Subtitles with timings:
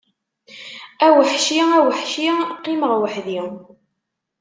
[1.05, 3.41] A weḥci, a weḥci, qqimeɣ weḥdi!